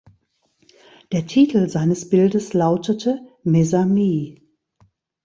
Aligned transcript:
Der 1.11 1.27
Titel 1.27 1.69
seines 1.69 2.09
Bildes 2.09 2.55
lautete 2.55 3.19
"Mes 3.43 3.71
amis". 3.75 4.39